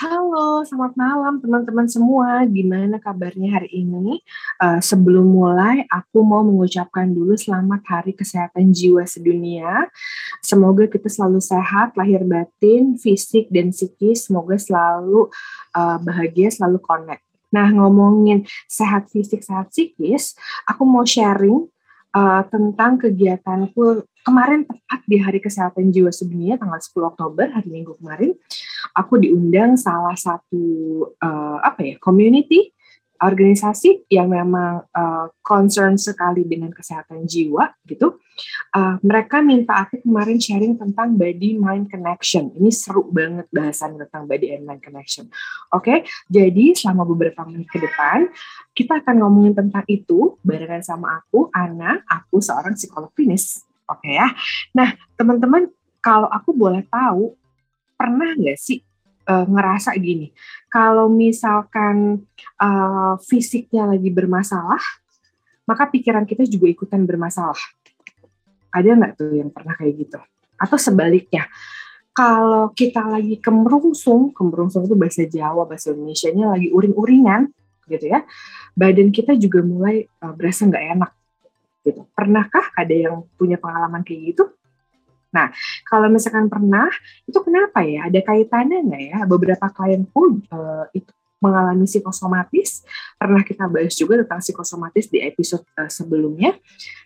Halo, 0.00 0.64
selamat 0.64 0.96
malam 0.96 1.34
teman-teman 1.44 1.84
semua. 1.84 2.48
Gimana 2.48 2.96
kabarnya 2.96 3.60
hari 3.60 3.84
ini? 3.84 4.24
Uh, 4.56 4.80
sebelum 4.80 5.28
mulai, 5.28 5.84
aku 5.92 6.24
mau 6.24 6.40
mengucapkan 6.40 7.04
dulu 7.04 7.36
selamat 7.36 7.84
Hari 7.84 8.16
Kesehatan 8.16 8.72
Jiwa 8.72 9.04
Sedunia. 9.04 9.92
Semoga 10.40 10.88
kita 10.88 11.04
selalu 11.04 11.44
sehat, 11.44 12.00
lahir 12.00 12.24
batin, 12.24 12.96
fisik 12.96 13.52
dan 13.52 13.76
psikis. 13.76 14.24
Semoga 14.24 14.56
selalu 14.56 15.28
uh, 15.76 16.00
bahagia, 16.00 16.48
selalu 16.48 16.80
connect. 16.80 17.20
Nah, 17.52 17.68
ngomongin 17.68 18.48
sehat 18.72 19.12
fisik, 19.12 19.44
sehat 19.44 19.68
psikis, 19.68 20.32
aku 20.64 20.88
mau 20.88 21.04
sharing 21.04 21.68
uh, 22.14 22.42
tentang 22.50 22.98
kegiatanku 22.98 24.06
kemarin 24.26 24.68
tepat 24.68 25.00
di 25.08 25.16
Hari 25.16 25.40
Kesehatan 25.40 25.90
Jiwa 25.90 26.12
Sedunia 26.12 26.60
tanggal 26.60 26.78
10 26.78 27.10
Oktober 27.16 27.46
hari 27.50 27.68
Minggu 27.72 27.96
kemarin 27.98 28.36
aku 28.92 29.16
diundang 29.16 29.80
salah 29.80 30.16
satu 30.18 30.62
uh, 31.18 31.58
apa 31.62 31.80
ya 31.82 31.94
community 32.02 32.74
organisasi 33.20 34.08
yang 34.08 34.32
memang 34.32 34.88
uh, 34.96 35.28
concern 35.44 36.00
sekali 36.00 36.48
dengan 36.48 36.72
kesehatan 36.72 37.28
jiwa 37.28 37.68
gitu. 37.84 38.16
Uh, 38.72 38.96
mereka 39.04 39.44
minta 39.44 39.84
aku 39.84 40.00
kemarin 40.00 40.40
sharing 40.40 40.80
tentang 40.80 41.14
body 41.20 41.60
mind 41.60 41.92
connection. 41.92 42.48
Ini 42.56 42.72
seru 42.72 43.04
banget 43.12 43.44
bahasan 43.52 44.00
tentang 44.00 44.24
body 44.24 44.56
and 44.56 44.64
mind 44.64 44.80
connection. 44.80 45.28
Oke, 45.76 45.84
okay? 45.84 45.98
jadi 46.32 46.72
selama 46.72 47.04
beberapa 47.04 47.44
menit 47.44 47.68
ke 47.68 47.76
depan 47.76 48.32
kita 48.72 49.04
akan 49.04 49.14
ngomongin 49.20 49.52
tentang 49.52 49.84
itu 49.84 50.40
barengan 50.40 50.80
sama 50.80 51.20
aku, 51.20 51.52
Ana. 51.52 52.00
Aku 52.08 52.40
seorang 52.40 52.72
psikolog 52.72 53.12
klinis. 53.12 53.60
Oke 53.84 54.08
okay 54.08 54.12
ya. 54.16 54.28
Nah, 54.72 54.96
teman-teman, 55.20 55.68
kalau 56.00 56.30
aku 56.32 56.56
boleh 56.56 56.86
tahu, 56.88 57.36
pernah 58.00 58.32
nggak 58.32 58.56
sih 58.56 58.80
uh, 59.26 59.46
ngerasa 59.48 59.92
gini, 59.98 60.32
kalau 60.70 61.10
misalkan 61.10 62.24
uh, 62.60 63.18
fisiknya 63.26 63.90
lagi 63.90 64.08
bermasalah, 64.08 64.80
maka 65.66 65.90
pikiran 65.90 66.24
kita 66.24 66.46
juga 66.46 66.70
ikutan 66.70 67.04
bermasalah. 67.04 67.58
Ada 68.70 68.94
nggak 68.94 69.12
tuh 69.18 69.34
yang 69.34 69.50
pernah 69.50 69.74
kayak 69.74 69.94
gitu? 69.98 70.18
Atau 70.60 70.78
sebaliknya, 70.78 71.50
kalau 72.14 72.70
kita 72.70 73.02
lagi 73.06 73.38
kemerungsung, 73.40 74.30
kemerungsung 74.30 74.86
itu 74.86 74.94
bahasa 74.94 75.24
Jawa, 75.26 75.66
bahasa 75.66 75.90
Indonesia-nya 75.90 76.54
lagi 76.54 76.68
uring-uringan, 76.70 77.50
gitu 77.90 78.06
ya, 78.06 78.22
badan 78.78 79.10
kita 79.10 79.34
juga 79.34 79.64
mulai 79.66 80.06
uh, 80.22 80.34
berasa 80.34 80.66
nggak 80.68 80.84
enak. 80.98 81.12
Gitu. 81.80 82.04
Pernahkah 82.12 82.70
ada 82.76 82.94
yang 82.94 83.24
punya 83.34 83.56
pengalaman 83.56 84.04
kayak 84.04 84.36
gitu? 84.36 84.44
Nah, 85.30 85.54
kalau 85.86 86.10
misalkan 86.10 86.50
pernah, 86.50 86.90
itu 87.26 87.38
kenapa 87.42 87.86
ya? 87.86 88.10
Ada 88.10 88.20
kaitannya 88.22 88.78
nggak 88.86 89.02
ya? 89.14 89.18
Beberapa 89.26 89.66
klienku 89.70 90.42
uh, 90.50 90.86
itu 90.90 91.10
mengalami 91.40 91.88
psikosomatis. 91.88 92.84
Pernah 93.16 93.42
kita 93.46 93.64
bahas 93.66 93.96
juga 93.96 94.20
tentang 94.20 94.44
psikosomatis 94.44 95.08
di 95.08 95.18
episode 95.24 95.64
uh, 95.78 95.88
sebelumnya. 95.88 96.58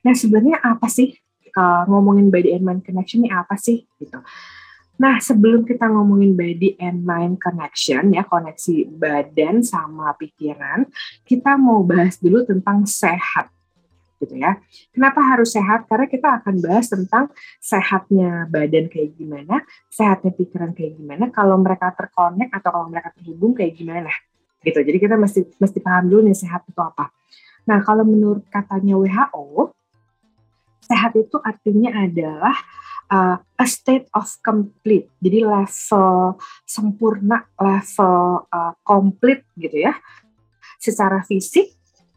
Nah, 0.03 0.13
sebenarnya 0.17 0.59
apa 0.61 0.91
sih 0.91 1.15
uh, 1.55 1.85
ngomongin 1.87 2.29
body 2.29 2.57
and 2.57 2.65
mind 2.67 2.83
connection 2.83 3.23
ini 3.25 3.31
apa 3.31 3.55
sih 3.55 3.87
gitu? 4.03 4.19
Nah, 4.95 5.19
sebelum 5.19 5.67
kita 5.67 5.91
ngomongin 5.91 6.39
body 6.39 6.79
and 6.79 7.03
mind 7.03 7.43
connection 7.43 8.15
ya, 8.15 8.23
koneksi 8.23 8.95
badan 8.95 9.59
sama 9.67 10.15
pikiran, 10.15 10.87
kita 11.27 11.59
mau 11.59 11.83
bahas 11.83 12.15
dulu 12.23 12.47
tentang 12.47 12.87
sehat 12.87 13.51
gitu 14.25 14.41
ya. 14.41 14.57
Kenapa 14.91 15.21
harus 15.21 15.53
sehat? 15.53 15.85
Karena 15.85 16.09
kita 16.09 16.41
akan 16.41 16.55
bahas 16.65 16.89
tentang 16.89 17.29
sehatnya 17.61 18.49
badan 18.49 18.89
kayak 18.89 19.15
gimana, 19.21 19.61
sehatnya 19.93 20.33
pikiran 20.33 20.73
kayak 20.73 20.97
gimana, 20.97 21.29
kalau 21.29 21.61
mereka 21.61 21.93
terkonek 21.93 22.49
atau 22.51 22.71
kalau 22.73 22.89
mereka 22.89 23.13
terhubung 23.15 23.53
kayak 23.53 23.77
gimana 23.77 24.11
gitu. 24.65 24.81
Jadi 24.81 24.99
kita 24.99 25.15
mesti 25.21 25.45
mesti 25.61 25.79
paham 25.85 26.09
dulu 26.09 26.25
nih 26.25 26.37
sehat 26.37 26.65
itu 26.65 26.81
apa. 26.81 27.13
Nah, 27.69 27.81
kalau 27.85 28.05
menurut 28.05 28.45
katanya 28.49 28.97
WHO, 28.97 29.73
sehat 30.85 31.17
itu 31.17 31.37
artinya 31.41 31.97
adalah 31.97 32.57
uh, 33.09 33.37
a 33.41 33.67
state 33.69 34.09
of 34.13 34.29
complete. 34.45 35.09
Jadi 35.21 35.45
level 35.45 36.41
sempurna, 36.65 37.45
level 37.57 38.49
uh, 38.49 38.73
komplit 38.85 39.45
gitu 39.57 39.85
ya. 39.85 39.97
Secara 40.77 41.25
fisik, 41.25 41.73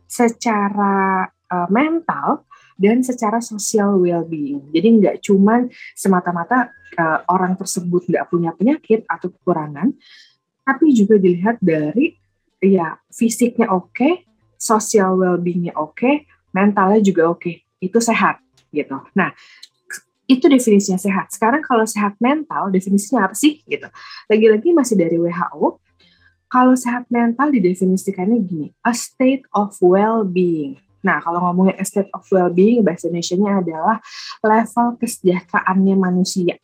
secara 0.08 1.28
uh, 1.52 1.68
mental 1.72 2.48
dan 2.78 3.02
secara 3.02 3.42
social 3.42 3.98
well-being. 3.98 4.70
Jadi 4.70 4.88
nggak 5.02 5.16
cuma 5.26 5.66
semata-mata 5.98 6.70
uh, 6.96 7.20
orang 7.34 7.58
tersebut 7.58 8.06
nggak 8.06 8.26
punya 8.30 8.54
penyakit 8.54 9.04
atau 9.10 9.34
kekurangan, 9.34 9.92
tapi 10.62 10.94
juga 10.94 11.18
dilihat 11.18 11.58
dari 11.60 12.14
ya 12.62 12.98
fisiknya 13.10 13.74
oke, 13.74 13.92
okay, 13.94 14.14
social 14.56 15.18
well-beingnya 15.18 15.74
oke, 15.74 15.98
okay, 15.98 16.30
mentalnya 16.54 17.02
juga 17.02 17.34
oke, 17.34 17.42
okay. 17.42 17.66
itu 17.82 17.98
sehat 17.98 18.40
gitu. 18.70 18.98
Nah 19.18 19.34
itu 20.28 20.46
definisinya 20.46 21.00
sehat. 21.00 21.32
Sekarang 21.32 21.64
kalau 21.64 21.88
sehat 21.88 22.20
mental 22.20 22.68
definisinya 22.70 23.32
apa 23.32 23.36
sih 23.36 23.64
gitu? 23.64 23.88
Lagi-lagi 24.28 24.76
masih 24.76 25.00
dari 25.00 25.16
WHO. 25.16 25.80
Kalau 26.48 26.76
sehat 26.80 27.08
mental 27.12 27.52
didefinisikannya 27.52 28.40
gini, 28.44 28.68
a 28.84 28.96
state 28.96 29.44
of 29.52 29.76
well-being 29.84 30.80
Nah, 31.06 31.22
kalau 31.22 31.40
ngomongin 31.44 31.78
state 31.86 32.10
of 32.14 32.26
well-being, 32.34 32.82
bahasa 32.82 33.08
Indonesia-nya 33.08 33.62
adalah 33.62 33.98
level 34.42 34.98
kesejahteraannya 34.98 35.96
manusia 35.96 36.58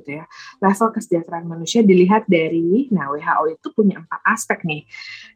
gitu 0.00 0.16
ya. 0.16 0.24
Level 0.62 0.88
kesejahteraan 0.96 1.46
manusia 1.46 1.84
dilihat 1.84 2.24
dari, 2.24 2.88
nah 2.88 3.12
WHO 3.12 3.60
itu 3.60 3.68
punya 3.74 4.00
empat 4.00 4.20
aspek 4.24 4.64
nih. 4.64 4.82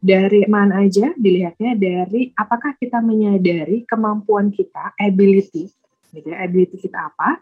Dari 0.00 0.48
mana 0.48 0.86
aja 0.86 1.12
dilihatnya 1.14 1.76
dari 1.76 2.32
apakah 2.32 2.72
kita 2.80 3.04
menyadari 3.04 3.84
kemampuan 3.84 4.48
kita, 4.48 4.96
ability, 4.96 5.68
gitu 6.14 6.26
ya, 6.32 6.40
ability 6.40 6.80
kita 6.80 7.12
apa. 7.12 7.38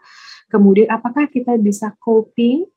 Kemudian 0.51 0.91
apakah 0.91 1.29
kita 1.31 1.55
bisa 1.55 1.95
coping 2.01 2.67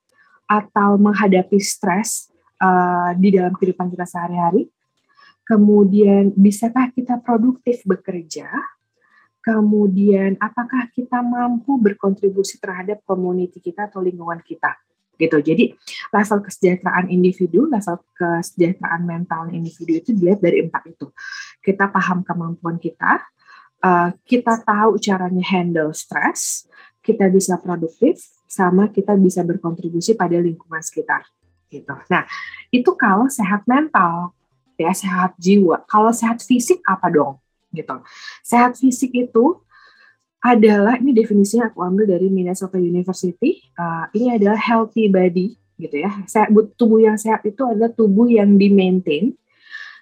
atau 0.46 0.94
menghadapi 0.94 1.58
stres 1.58 2.30
uh, 2.62 3.10
di 3.18 3.34
dalam 3.34 3.50
kehidupan 3.56 3.90
kita 3.90 4.06
sehari-hari 4.06 4.70
kemudian 5.46 6.34
bisakah 6.34 6.90
kita 6.90 7.22
produktif 7.22 7.86
bekerja, 7.86 8.50
kemudian 9.40 10.34
apakah 10.42 10.90
kita 10.90 11.22
mampu 11.22 11.78
berkontribusi 11.78 12.58
terhadap 12.58 13.00
komuniti 13.06 13.62
kita 13.62 13.86
atau 13.86 14.02
lingkungan 14.02 14.42
kita 14.42 14.74
gitu. 15.16 15.40
Jadi 15.40 15.72
level 16.12 16.38
kesejahteraan 16.44 17.08
individu, 17.08 17.70
level 17.70 17.96
kesejahteraan 18.18 19.02
mental 19.06 19.48
individu 19.48 19.92
itu 19.96 20.10
dilihat 20.12 20.44
dari 20.44 20.66
empat 20.66 20.82
itu. 20.92 21.08
Kita 21.64 21.88
paham 21.88 22.20
kemampuan 22.20 22.76
kita, 22.76 23.24
uh, 23.80 24.12
kita 24.28 24.60
tahu 24.60 25.00
caranya 25.00 25.44
handle 25.46 25.94
stres, 25.96 26.68
kita 27.00 27.32
bisa 27.32 27.56
produktif, 27.56 28.20
sama 28.46 28.92
kita 28.92 29.16
bisa 29.16 29.42
berkontribusi 29.42 30.14
pada 30.14 30.36
lingkungan 30.36 30.84
sekitar. 30.84 31.24
Gitu. 31.66 31.90
Nah, 32.12 32.22
itu 32.70 32.90
kalau 32.94 33.26
sehat 33.26 33.66
mental 33.66 34.36
ya 34.78 34.92
sehat 34.92 35.34
jiwa. 35.40 35.82
Kalau 35.88 36.12
sehat 36.12 36.44
fisik 36.44 36.80
apa 36.84 37.08
dong? 37.08 37.40
Gitu. 37.72 37.96
Sehat 38.44 38.76
fisik 38.78 39.12
itu 39.12 39.60
adalah 40.40 41.00
ini 41.00 41.10
definisinya 41.10 41.72
aku 41.72 41.82
ambil 41.82 42.06
dari 42.06 42.30
Minnesota 42.30 42.78
University. 42.78 43.66
Uh, 43.74 44.06
ini 44.14 44.36
adalah 44.36 44.56
healthy 44.56 45.10
body 45.10 45.58
gitu 45.76 45.96
ya. 46.06 46.12
Sehat, 46.28 46.52
tubuh 46.78 47.02
yang 47.02 47.18
sehat 47.18 47.42
itu 47.44 47.60
adalah 47.66 47.90
tubuh 47.92 48.30
yang 48.30 48.54
di 48.56 48.70
maintain 48.70 49.34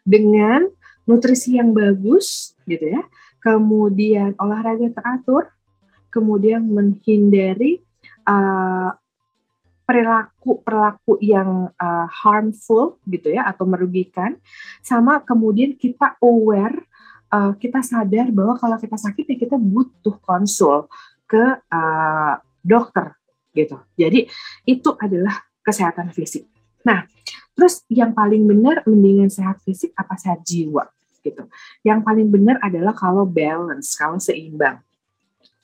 dengan 0.05 0.69
nutrisi 1.09 1.57
yang 1.57 1.73
bagus 1.73 2.53
gitu 2.69 2.93
ya. 2.93 3.03
Kemudian 3.41 4.37
olahraga 4.41 4.89
teratur, 4.93 5.53
kemudian 6.09 6.65
menghindari 6.65 7.85
uh, 8.25 8.93
perilaku 9.85 10.65
perilaku 10.65 11.21
yang 11.21 11.69
uh, 11.77 12.09
harmful 12.09 12.99
gitu 13.05 13.33
ya 13.33 13.45
atau 13.45 13.69
merugikan. 13.69 14.41
Sama 14.81 15.21
kemudian 15.21 15.77
kita 15.77 16.17
aware 16.25 16.89
uh, 17.29 17.53
kita 17.57 17.85
sadar 17.85 18.33
bahwa 18.33 18.57
kalau 18.57 18.77
kita 18.81 18.97
sakit 18.97 19.25
ya 19.29 19.37
kita 19.37 19.57
butuh 19.61 20.17
konsul 20.25 20.89
ke 21.29 21.61
uh, 21.69 22.35
dokter 22.65 23.17
gitu. 23.53 23.79
Jadi 23.95 24.27
itu 24.65 24.91
adalah 24.97 25.45
kesehatan 25.61 26.11
fisik. 26.11 26.49
Nah 26.83 27.05
terus 27.55 27.87
yang 27.87 28.11
paling 28.17 28.43
benar 28.49 28.83
mendingan 28.89 29.31
sehat 29.31 29.63
fisik 29.63 29.95
apa 29.95 30.17
sehat 30.19 30.43
jiwa 30.43 30.89
gitu. 31.21 31.45
Yang 31.85 32.01
paling 32.05 32.29
benar 32.33 32.57
adalah 32.65 32.93
kalau 32.97 33.29
balance 33.29 33.97
kalau 33.97 34.21
seimbang. 34.21 34.81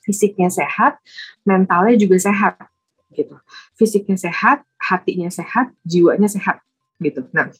Fisiknya 0.01 0.49
sehat 0.49 0.97
mentalnya 1.45 1.93
juga 1.93 2.17
sehat 2.17 2.70
gitu. 3.11 3.35
Fisiknya 3.75 4.17
sehat, 4.17 4.63
hatinya 4.79 5.29
sehat, 5.29 5.71
jiwanya 5.85 6.31
sehat 6.31 6.63
gitu. 6.99 7.27
Nah, 7.35 7.51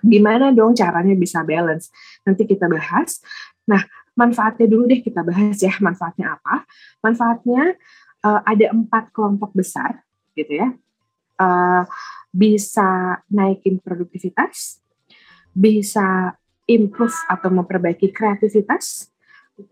gimana 0.00 0.50
dong 0.50 0.72
caranya 0.72 1.14
bisa 1.14 1.44
balance? 1.46 1.92
Nanti 2.24 2.48
kita 2.48 2.66
bahas. 2.66 3.20
Nah, 3.68 3.84
manfaatnya 4.16 4.66
dulu 4.66 4.88
deh 4.88 5.00
kita 5.04 5.22
bahas 5.22 5.60
ya. 5.60 5.74
Manfaatnya 5.78 6.40
apa? 6.40 6.66
Manfaatnya 7.04 7.76
uh, 8.24 8.40
ada 8.42 8.72
empat 8.72 9.12
kelompok 9.12 9.52
besar 9.52 10.02
gitu 10.36 10.60
ya. 10.60 10.72
uh, 11.40 11.84
bisa 12.32 13.20
naikin 13.32 13.80
produktivitas, 13.80 14.80
bisa 15.56 16.36
improve 16.68 17.16
atau 17.30 17.48
memperbaiki 17.48 18.12
kreativitas, 18.12 19.08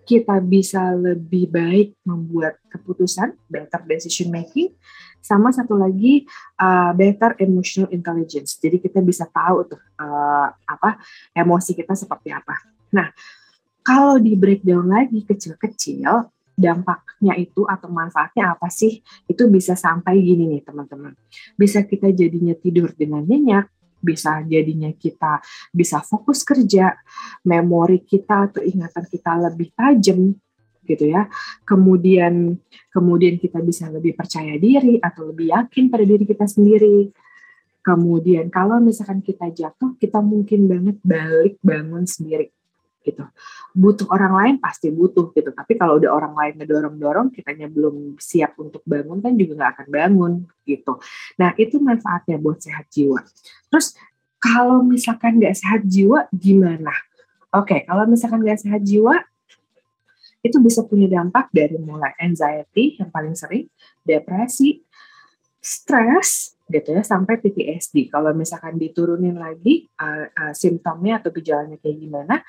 kita 0.05 0.41
bisa 0.41 0.97
lebih 0.97 1.53
baik 1.53 2.01
membuat 2.09 2.57
keputusan, 2.73 3.37
better 3.49 3.85
decision 3.85 4.33
making, 4.33 4.73
sama 5.21 5.53
satu 5.53 5.77
lagi 5.77 6.25
uh, 6.61 6.93
better 6.97 7.37
emotional 7.41 7.89
intelligence. 7.93 8.57
Jadi 8.61 8.81
kita 8.81 9.05
bisa 9.05 9.29
tahu 9.29 9.77
tuh 9.77 9.81
uh, 10.01 10.49
apa 10.53 11.01
emosi 11.33 11.77
kita 11.77 11.93
seperti 11.97 12.33
apa. 12.33 12.57
Nah, 12.93 13.13
kalau 13.85 14.17
di 14.17 14.33
breakdown 14.37 14.89
lagi 14.89 15.21
kecil-kecil, 15.25 16.33
dampaknya 16.57 17.35
itu 17.37 17.67
atau 17.69 17.93
manfaatnya 17.93 18.57
apa 18.57 18.73
sih? 18.73 19.05
Itu 19.29 19.53
bisa 19.53 19.77
sampai 19.77 20.17
gini 20.23 20.49
nih 20.49 20.63
teman-teman. 20.65 21.13
Bisa 21.59 21.85
kita 21.85 22.09
jadinya 22.15 22.57
tidur 22.57 22.93
dengan 22.97 23.21
nyenyak, 23.27 23.69
bisa 24.05 24.45
jadinya 24.45 24.93
kita 24.93 25.41
bisa 25.73 26.05
fokus 26.05 26.45
kerja, 26.45 26.93
memori 27.49 28.05
kita 28.05 28.53
atau 28.53 28.61
ingatan 28.61 29.09
kita 29.09 29.33
lebih 29.49 29.73
tajam 29.73 30.37
gitu 30.85 31.05
ya. 31.09 31.25
Kemudian 31.65 32.61
kemudian 32.93 33.41
kita 33.41 33.65
bisa 33.65 33.89
lebih 33.89 34.13
percaya 34.13 34.61
diri 34.61 35.01
atau 35.01 35.33
lebih 35.33 35.51
yakin 35.57 35.89
pada 35.89 36.05
diri 36.05 36.29
kita 36.29 36.45
sendiri. 36.45 37.09
Kemudian 37.81 38.53
kalau 38.53 38.81
misalkan 38.81 39.21
kita 39.25 39.49
jatuh, 39.53 39.97
kita 39.97 40.21
mungkin 40.21 40.69
banget 40.69 40.97
balik 41.05 41.57
bangun 41.61 42.05
sendiri 42.05 42.53
gitu. 43.05 43.25
Butuh 43.77 44.09
orang 44.09 44.33
lain 44.33 44.55
pasti 44.57 44.89
butuh 44.89 45.31
gitu, 45.37 45.53
tapi 45.53 45.77
kalau 45.77 46.01
udah 46.01 46.11
orang 46.11 46.35
lain 46.35 46.53
ngedorong-dorong, 46.65 47.29
kitanya 47.31 47.69
belum 47.69 48.17
siap 48.17 48.57
untuk 48.57 48.81
bangun 48.89 49.21
kan 49.21 49.37
juga 49.37 49.53
nggak 49.61 49.71
akan 49.77 49.89
bangun 49.93 50.33
gitu. 50.65 50.99
Nah 51.37 51.53
itu 51.61 51.77
manfaatnya 51.79 52.41
buat 52.41 52.59
sehat 52.65 52.89
jiwa. 52.89 53.21
Terus 53.69 53.93
kalau 54.41 54.81
misalkan 54.81 55.37
nggak 55.37 55.57
sehat 55.57 55.85
jiwa 55.85 56.27
gimana? 56.33 56.93
Oke, 57.55 57.85
kalau 57.87 58.09
misalkan 58.09 58.43
nggak 58.43 58.61
sehat 58.65 58.83
jiwa, 58.83 59.21
itu 60.45 60.61
bisa 60.61 60.85
punya 60.85 61.09
dampak 61.09 61.49
dari 61.55 61.81
mulai 61.81 62.13
anxiety 62.21 63.01
yang 63.01 63.09
paling 63.09 63.33
sering, 63.33 63.65
depresi, 64.05 64.85
stres, 65.57 66.55
gitu 66.69 66.97
ya 66.97 67.03
sampai 67.05 67.41
PTSD. 67.41 68.09
Kalau 68.09 68.33
misalkan 68.33 68.81
diturunin 68.81 69.37
lagi 69.37 69.89
uh, 70.01 70.29
uh, 70.29 70.53
simptomnya 70.57 71.21
atau 71.21 71.33
gejalanya 71.33 71.77
kayak 71.81 71.99
gimana, 72.01 72.41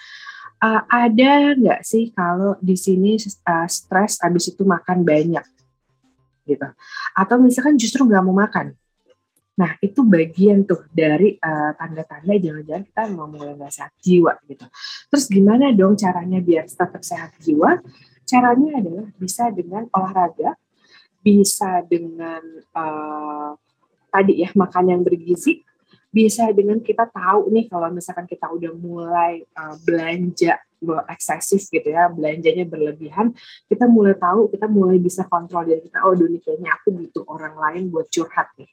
uh, 0.65 0.81
ada 0.89 1.53
nggak 1.53 1.81
sih 1.85 2.09
kalau 2.09 2.57
di 2.57 2.73
sini 2.73 3.21
uh, 3.45 3.69
stres 3.69 4.17
habis 4.25 4.49
itu 4.49 4.65
makan 4.65 5.05
banyak? 5.05 5.45
Gitu. 6.45 6.67
Atau 7.13 7.37
misalkan 7.37 7.77
justru 7.77 8.01
nggak 8.05 8.23
mau 8.25 8.33
makan? 8.33 8.73
Nah 9.55 9.77
itu 9.79 10.03
bagian 10.03 10.67
tuh 10.67 10.83
dari 10.91 11.37
uh, 11.39 11.71
tanda-tanda 11.77 12.33
jangan-jangan 12.35 12.83
kita 12.83 13.01
mau 13.13 13.29
mulai 13.29 13.55
nggak 13.55 13.71
sehat 13.71 13.93
jiwa 14.01 14.33
gitu. 14.49 14.65
Terus 15.13 15.25
gimana 15.29 15.71
dong 15.71 15.95
caranya 15.95 16.41
biar 16.41 16.65
tetap 16.65 17.01
sehat 17.05 17.37
jiwa? 17.39 17.79
Caranya 18.25 18.81
adalah 18.81 19.07
bisa 19.21 19.53
dengan 19.53 19.85
olahraga 19.93 20.57
bisa 21.25 21.81
dengan 21.89 22.41
uh, 22.77 23.57
tadi 24.13 24.45
ya 24.45 24.53
makan 24.53 24.93
yang 24.93 25.01
bergizi 25.01 25.65
bisa 26.15 26.47
dengan 26.55 26.79
kita 26.79 27.11
tahu 27.11 27.51
nih 27.51 27.67
kalau 27.67 27.91
misalkan 27.91 28.23
kita 28.23 28.47
udah 28.47 28.71
mulai 28.71 29.43
uh, 29.59 29.75
belanja 29.83 30.55
eksesif 31.11 31.67
gitu 31.67 31.91
ya 31.91 32.07
belanjanya 32.07 32.63
berlebihan 32.63 33.35
kita 33.67 33.83
mulai 33.89 34.15
tahu 34.15 34.47
kita 34.47 34.71
mulai 34.71 34.95
bisa 34.95 35.27
kontrol 35.27 35.67
diri 35.67 35.83
kita 35.83 36.07
oh 36.07 36.15
dunia 36.15 36.39
kayaknya 36.39 36.71
aku 36.71 36.95
butuh 36.95 37.27
orang 37.27 37.59
lain 37.59 37.91
buat 37.91 38.07
curhat 38.07 38.47
nih 38.55 38.71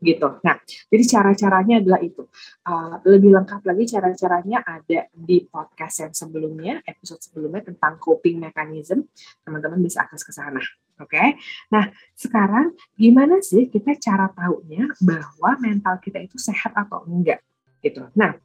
gitu. 0.00 0.40
Nah, 0.40 0.56
jadi 0.88 1.04
cara-caranya 1.04 1.84
adalah 1.84 2.00
itu. 2.00 2.24
Uh, 2.64 2.96
lebih 3.04 3.36
lengkap 3.36 3.60
lagi 3.68 3.84
cara-caranya 3.84 4.64
ada 4.64 5.12
di 5.12 5.44
podcast 5.44 6.08
yang 6.08 6.12
sebelumnya, 6.16 6.80
episode 6.88 7.20
sebelumnya 7.20 7.68
tentang 7.68 8.00
coping 8.00 8.40
mechanism. 8.40 9.04
Teman-teman 9.44 9.76
bisa 9.84 10.08
akses 10.08 10.24
ke 10.24 10.32
sana. 10.32 10.64
Oke, 11.00 11.16
okay? 11.16 11.28
nah 11.72 11.88
sekarang 12.12 12.76
gimana 12.92 13.40
sih 13.40 13.72
kita 13.72 13.96
cara 13.96 14.28
tahunya 14.36 15.00
bahwa 15.00 15.56
mental 15.56 15.96
kita 15.96 16.20
itu 16.20 16.36
sehat 16.36 16.76
atau 16.76 17.08
enggak 17.08 17.40
gitu. 17.80 18.04
Nah, 18.12 18.36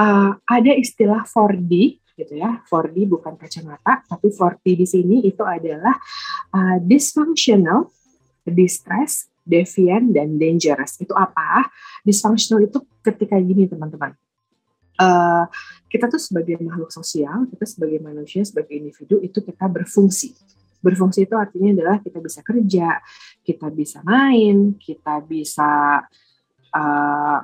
uh, 0.00 0.32
ada 0.48 0.72
istilah 0.72 1.28
4D 1.28 2.00
gitu 2.18 2.34
ya, 2.34 2.64
4D 2.66 3.04
bukan 3.06 3.36
kacamata, 3.36 4.02
tapi 4.08 4.32
4D 4.32 4.66
di 4.74 4.86
sini 4.88 5.16
itu 5.28 5.44
adalah 5.44 5.94
uh, 6.56 6.80
dysfunctional, 6.82 7.92
distress, 8.42 9.30
deviant, 9.46 10.10
dan 10.10 10.40
dangerous. 10.40 10.98
Itu 10.98 11.14
apa? 11.14 11.68
Dysfunctional 12.02 12.66
itu 12.66 12.82
ketika 13.06 13.38
gini 13.38 13.70
teman-teman. 13.70 14.16
Uh, 14.98 15.46
kita 15.86 16.10
tuh 16.10 16.18
sebagai 16.18 16.58
makhluk 16.58 16.90
sosial, 16.90 17.46
kita 17.46 17.62
sebagai 17.70 18.02
manusia, 18.02 18.42
sebagai 18.42 18.74
individu 18.74 19.22
itu 19.22 19.38
kita 19.38 19.70
berfungsi 19.70 20.34
Berfungsi 20.78 21.26
itu 21.26 21.34
artinya 21.34 21.74
adalah 21.74 21.96
kita 21.98 22.18
bisa 22.22 22.40
kerja, 22.42 23.02
kita 23.42 23.66
bisa 23.74 23.98
main, 24.06 24.78
kita 24.78 25.22
bisa 25.24 26.02
uh, 26.74 27.38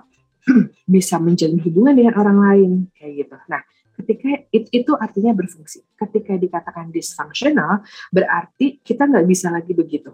bisa 0.94 1.16
menjalin 1.18 1.60
hubungan 1.64 1.94
dengan 1.96 2.14
orang 2.20 2.38
lain 2.38 2.70
kayak 2.94 3.12
gitu. 3.24 3.36
Nah, 3.48 3.62
ketika 4.00 4.28
it, 4.52 4.68
itu 4.70 4.92
artinya 4.94 5.32
berfungsi. 5.32 5.82
Ketika 5.96 6.36
dikatakan 6.36 6.92
dysfunctional, 6.92 7.82
berarti 8.12 8.78
kita 8.84 9.08
nggak 9.08 9.26
bisa 9.26 9.48
lagi 9.50 9.72
begitu. 9.72 10.12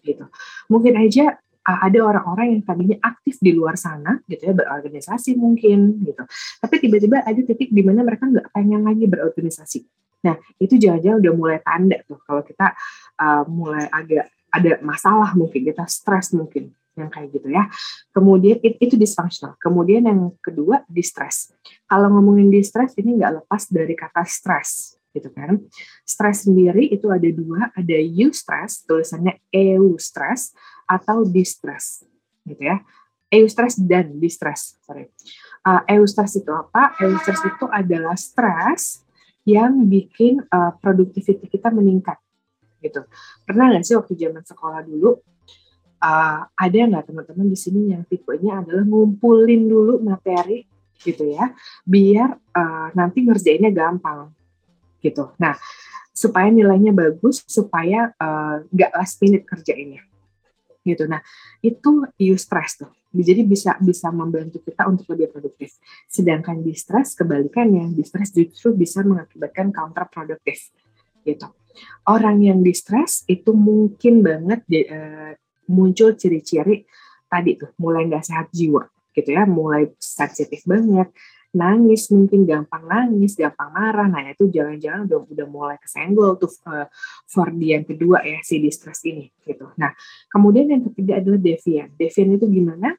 Gitu. 0.00 0.24
Mungkin 0.72 0.94
aja 0.96 1.36
uh, 1.66 1.78
ada 1.84 1.98
orang-orang 2.00 2.56
yang 2.56 2.62
tadinya 2.64 2.96
aktif 3.04 3.36
di 3.40 3.52
luar 3.52 3.76
sana 3.76 4.20
gitu 4.26 4.48
ya 4.48 4.54
berorganisasi 4.56 5.36
mungkin 5.36 6.00
gitu 6.04 6.24
tapi 6.60 6.74
tiba-tiba 6.80 7.20
ada 7.24 7.40
titik 7.40 7.70
di 7.72 7.82
mana 7.84 8.04
mereka 8.04 8.28
nggak 8.28 8.48
pengen 8.52 8.82
lagi 8.84 9.04
berorganisasi 9.06 9.80
Nah, 10.20 10.36
itu 10.60 10.76
jangan-jangan 10.76 11.18
udah 11.20 11.34
mulai 11.34 11.58
tanda 11.64 11.96
tuh 12.04 12.20
kalau 12.28 12.44
kita 12.44 12.76
uh, 13.16 13.44
mulai 13.48 13.88
agak 13.88 14.28
ada 14.50 14.82
masalah 14.82 15.32
mungkin, 15.38 15.62
kita 15.62 15.86
stres 15.86 16.34
mungkin 16.34 16.74
yang 16.98 17.08
kayak 17.08 17.28
gitu 17.32 17.48
ya. 17.48 17.70
Kemudian 18.10 18.58
it, 18.60 18.76
itu 18.82 18.98
dysfunctional. 18.98 19.56
Kemudian 19.62 20.04
yang 20.04 20.34
kedua 20.42 20.82
distress. 20.90 21.54
Kalau 21.86 22.10
ngomongin 22.12 22.50
distress 22.50 22.92
ini 22.98 23.16
nggak 23.16 23.42
lepas 23.42 23.70
dari 23.70 23.94
kata 23.94 24.26
stress 24.26 25.00
gitu 25.14 25.30
kan. 25.32 25.58
Stres 26.06 26.46
sendiri 26.46 26.90
itu 26.90 27.08
ada 27.10 27.26
dua, 27.30 27.70
ada 27.74 27.96
eustress, 27.98 28.84
tulisannya 28.86 29.38
eustress 29.50 30.54
atau 30.86 31.24
distress 31.26 32.04
gitu 32.44 32.62
ya. 32.62 32.82
Eustress 33.30 33.78
dan 33.78 34.18
distress, 34.18 34.74
sorry. 34.82 35.06
Uh, 35.62 35.78
eustress 35.86 36.34
itu 36.34 36.50
apa? 36.50 36.98
Eustress 36.98 37.38
itu 37.46 37.66
adalah 37.70 38.18
stres 38.18 39.06
yang 39.48 39.88
bikin 39.88 40.44
uh, 40.52 40.72
productivity 40.78 41.48
kita 41.48 41.72
meningkat 41.72 42.16
gitu. 42.80 43.04
Pernah 43.44 43.72
nggak 43.72 43.84
sih 43.84 43.96
waktu 43.96 44.16
zaman 44.16 44.44
sekolah 44.44 44.84
dulu 44.84 45.20
uh, 46.00 46.40
ada 46.48 46.78
nggak 46.80 47.04
teman-teman 47.12 47.46
di 47.48 47.58
sini 47.58 47.92
yang 47.92 48.02
tipenya 48.08 48.64
adalah 48.64 48.84
ngumpulin 48.84 49.68
dulu 49.68 50.00
materi 50.00 50.64
gitu 51.00 51.32
ya, 51.32 51.52
biar 51.88 52.36
uh, 52.52 52.88
nanti 52.92 53.24
ngerjainnya 53.24 53.72
gampang 53.72 54.32
gitu. 55.00 55.32
Nah, 55.40 55.56
supaya 56.12 56.52
nilainya 56.52 56.92
bagus, 56.92 57.40
supaya 57.48 58.12
nggak 58.68 58.90
uh, 58.92 58.96
last 59.00 59.16
minute 59.24 59.48
kerjainnya 59.48 60.04
gitu. 60.84 61.04
Nah, 61.06 61.20
itu 61.60 62.06
eustress 62.16 62.80
tuh. 62.80 62.92
Jadi 63.10 63.42
bisa 63.42 63.74
bisa 63.82 64.08
membantu 64.14 64.62
kita 64.62 64.86
untuk 64.86 65.10
lebih 65.12 65.34
produktif. 65.34 65.74
Sedangkan 66.06 66.62
distress 66.62 67.18
kebalikannya, 67.18 67.90
distress 67.90 68.30
justru 68.30 68.70
bisa 68.74 69.02
mengakibatkan 69.02 69.74
counterproduktif 69.74 70.70
gitu. 71.26 71.50
Orang 72.06 72.42
yang 72.42 72.62
distress 72.62 73.26
itu 73.26 73.50
mungkin 73.50 74.22
banget 74.22 74.62
uh, 74.90 75.34
muncul 75.70 76.14
ciri-ciri 76.14 76.86
tadi 77.30 77.54
tuh 77.58 77.70
mulai 77.78 78.06
nggak 78.10 78.26
sehat 78.26 78.46
jiwa 78.50 78.86
gitu 79.10 79.30
ya, 79.34 79.42
mulai 79.42 79.90
sensitif 79.98 80.62
banget, 80.66 81.10
nangis 81.50 82.10
mungkin 82.14 82.46
gampang 82.46 82.86
nangis, 82.86 83.34
gampang 83.34 83.70
marah. 83.74 84.06
Nah 84.06 84.22
itu 84.30 84.46
jangan-jangan 84.46 85.10
udah 85.10 85.18
udah 85.26 85.46
mulai 85.50 85.76
kesenggol 85.82 86.38
tuh 86.38 86.50
uh, 86.70 86.86
for 87.26 87.50
the 87.50 87.74
yang 87.74 87.84
kedua 87.86 88.22
ya 88.22 88.38
si 88.46 88.62
distress 88.62 89.02
ini 89.02 89.34
gitu. 89.42 89.66
Nah 89.74 89.90
kemudian 90.30 90.70
yang 90.70 90.82
ketiga 90.86 91.18
adalah 91.18 91.40
devian. 91.42 91.90
Devian 91.98 92.28
itu 92.38 92.46
gimana? 92.46 92.94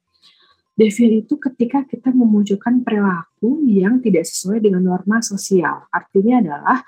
Devian 0.75 1.24
itu 1.24 1.36
ketika 1.38 1.84
kita 1.86 2.10
memunculkan 2.12 2.81
perilaku 2.81 3.63
yang 3.67 4.00
tidak 4.00 4.27
sesuai 4.27 4.63
dengan 4.63 4.84
norma 4.84 5.22
sosial. 5.22 5.88
Artinya 5.91 6.41
adalah 6.41 6.81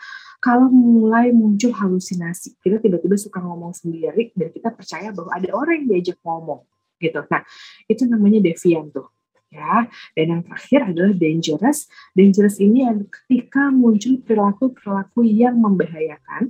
kalau 0.44 0.68
mulai 0.68 1.32
muncul 1.32 1.72
halusinasi, 1.72 2.60
kita 2.60 2.82
tiba-tiba 2.84 3.16
suka 3.16 3.40
ngomong 3.40 3.72
sendiri 3.72 4.36
dan 4.36 4.52
kita 4.52 4.76
percaya 4.76 5.16
bahwa 5.16 5.32
ada 5.32 5.48
orang 5.56 5.84
yang 5.84 5.88
diajak 5.96 6.20
ngomong 6.20 6.68
gitu. 7.00 7.22
Nah, 7.28 7.44
itu 7.88 8.04
namanya 8.08 8.40
devian 8.44 8.92
tuh 8.92 9.13
ya. 9.54 9.86
Dan 10.18 10.26
yang 10.34 10.42
terakhir 10.42 10.80
adalah 10.90 11.14
dangerous. 11.14 11.86
Dangerous 12.18 12.58
ini 12.58 12.90
adalah 12.90 13.10
ketika 13.14 13.70
muncul 13.70 14.18
perilaku-perilaku 14.26 15.22
yang 15.30 15.56
membahayakan, 15.62 16.50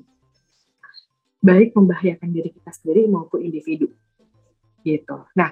baik 1.44 1.76
membahayakan 1.76 2.32
diri 2.32 2.50
kita 2.56 2.72
sendiri 2.72 3.12
maupun 3.12 3.44
individu. 3.44 3.92
Gitu. 4.82 5.18
Nah, 5.36 5.52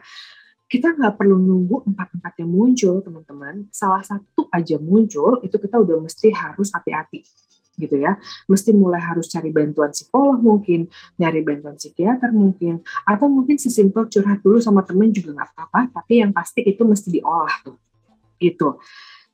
kita 0.71 0.95
nggak 0.95 1.19
perlu 1.19 1.35
nunggu 1.35 1.83
empat-empat 1.91 2.33
yang 2.39 2.51
muncul, 2.55 3.03
teman-teman. 3.03 3.67
Salah 3.75 3.99
satu 4.07 4.47
aja 4.47 4.79
muncul, 4.79 5.43
itu 5.43 5.59
kita 5.59 5.75
udah 5.75 5.99
mesti 5.99 6.31
harus 6.31 6.71
hati-hati 6.71 7.27
gitu 7.81 7.97
ya. 7.97 8.21
Mesti 8.45 8.77
mulai 8.77 9.01
harus 9.01 9.25
cari 9.25 9.49
bantuan 9.49 9.89
psikolog 9.89 10.37
mungkin, 10.37 10.85
nyari 11.17 11.41
bantuan 11.41 11.75
psikiater 11.81 12.29
mungkin, 12.29 12.85
atau 13.09 13.25
mungkin 13.25 13.57
sesimpel 13.57 14.05
curhat 14.05 14.45
dulu 14.45 14.61
sama 14.61 14.85
temen 14.85 15.09
juga 15.09 15.41
nggak 15.41 15.49
apa-apa, 15.57 15.79
tapi 16.01 16.21
yang 16.21 16.29
pasti 16.29 16.61
itu 16.61 16.85
mesti 16.85 17.09
diolah 17.09 17.55
tuh. 17.65 17.77
Gitu. 18.37 18.69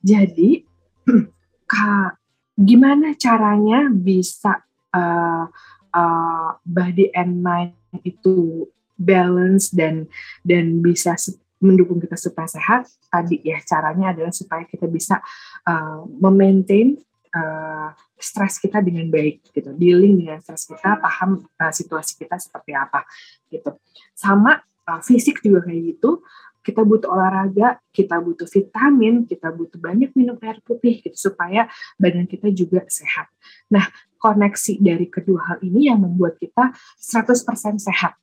Jadi, 0.00 0.64
kak, 1.70 2.16
gimana 2.56 3.12
caranya 3.14 3.86
bisa 3.92 4.64
uh, 4.96 5.46
uh, 5.94 6.50
body 6.64 7.12
and 7.14 7.44
mind 7.44 7.76
itu 8.02 8.66
balance 8.98 9.70
dan 9.70 10.10
dan 10.42 10.82
bisa 10.82 11.14
mendukung 11.62 12.02
kita 12.02 12.14
supaya 12.18 12.46
sehat 12.50 12.86
tadi 13.10 13.42
ya 13.42 13.58
caranya 13.62 14.14
adalah 14.14 14.34
supaya 14.34 14.66
kita 14.66 14.86
bisa 14.86 15.18
uh, 15.66 16.06
memaintain 16.18 16.98
uh, 17.34 17.94
stres 18.18 18.58
kita 18.58 18.82
dengan 18.82 19.06
baik 19.08 19.48
gitu. 19.54 19.70
Dealing 19.74 20.20
dengan 20.20 20.38
stres 20.42 20.66
kita 20.66 20.98
paham 20.98 21.46
uh, 21.58 21.72
situasi 21.72 22.18
kita 22.18 22.36
seperti 22.36 22.74
apa 22.74 23.06
gitu. 23.48 23.78
Sama 24.12 24.58
uh, 24.90 25.00
fisik 25.00 25.40
juga 25.40 25.64
kayak 25.64 25.96
gitu. 25.96 26.20
Kita 26.58 26.84
butuh 26.84 27.08
olahraga, 27.08 27.80
kita 27.96 28.20
butuh 28.20 28.44
vitamin, 28.44 29.24
kita 29.24 29.48
butuh 29.48 29.80
banyak 29.80 30.12
minum 30.12 30.36
air 30.44 30.60
putih 30.60 31.00
gitu 31.00 31.16
supaya 31.16 31.64
badan 31.96 32.28
kita 32.28 32.52
juga 32.52 32.84
sehat. 32.92 33.32
Nah, 33.72 33.88
koneksi 34.20 34.76
dari 34.82 35.08
kedua 35.08 35.40
hal 35.48 35.58
ini 35.64 35.88
yang 35.88 36.04
membuat 36.04 36.36
kita 36.36 36.76
100% 37.00 37.80
sehat 37.80 38.20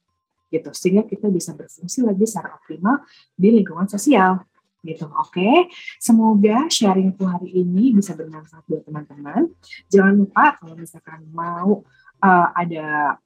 gitu. 0.54 0.70
Sehingga 0.78 1.10
kita 1.10 1.32
bisa 1.34 1.58
berfungsi 1.58 2.06
lagi 2.06 2.28
secara 2.30 2.54
optimal 2.54 3.02
di 3.34 3.50
lingkungan 3.50 3.90
sosial 3.90 4.46
gitu 4.86 5.10
oke 5.10 5.34
okay? 5.34 5.68
semoga 5.98 6.70
sharingku 6.70 7.26
hari 7.26 7.50
ini 7.52 7.92
bisa 7.98 8.14
bermanfaat 8.14 8.64
buat 8.70 8.86
teman-teman 8.86 9.50
jangan 9.90 10.14
lupa 10.14 10.56
kalau 10.62 10.78
misalkan 10.78 11.26
mau 11.34 11.82
uh, 12.22 12.48
ada 12.54 13.18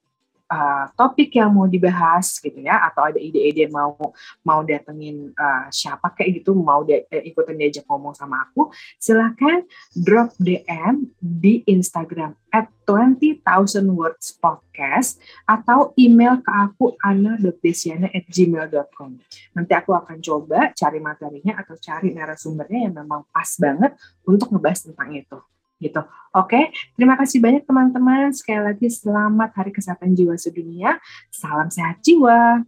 uh, 0.49 0.85
topik 0.97 1.31
yang 1.37 1.53
mau 1.53 1.69
dibahas 1.69 2.41
gitu 2.41 2.59
ya 2.59 2.81
atau 2.89 3.07
ada 3.07 3.21
ide-ide 3.21 3.69
mau 3.69 3.95
mau 4.41 4.59
datengin 4.65 5.31
uh, 5.37 5.69
siapa 5.69 6.11
kayak 6.17 6.41
gitu 6.41 6.57
mau 6.57 6.81
di, 6.81 6.97
uh, 6.97 7.23
ikutan 7.23 7.55
diajak 7.55 7.85
ngomong 7.85 8.17
sama 8.17 8.49
aku 8.49 8.73
silahkan 8.97 9.63
drop 9.93 10.33
DM 10.41 11.07
di 11.21 11.61
Instagram 11.69 12.33
at 12.49 12.65
20,000 12.89 13.45
words 13.93 14.33
podcast 14.41 15.21
atau 15.45 15.93
email 15.93 16.41
ke 16.41 16.49
aku 16.49 16.97
ana.desiana 16.97 18.09
at 18.09 18.25
gmail.com 18.25 19.21
nanti 19.53 19.73
aku 19.77 19.93
akan 19.93 20.17
coba 20.17 20.73
cari 20.73 20.97
materinya 20.97 21.61
atau 21.61 21.77
cari 21.77 22.09
narasumbernya 22.17 22.89
yang 22.89 22.95
memang 22.97 23.29
pas 23.29 23.53
banget 23.61 23.93
untuk 24.25 24.49
ngebahas 24.49 24.89
tentang 24.89 25.13
itu 25.13 25.37
gitu. 25.79 26.03
Oke, 26.35 26.69
terima 26.93 27.17
kasih 27.17 27.41
banyak 27.41 27.63
teman-teman. 27.65 28.29
Sekali 28.35 28.61
lagi 28.61 28.87
selamat 28.91 29.49
Hari 29.55 29.71
Kesehatan 29.73 30.13
Jiwa 30.13 30.35
Sedunia. 30.37 30.99
Salam 31.33 31.71
sehat 31.73 32.03
jiwa. 32.05 32.61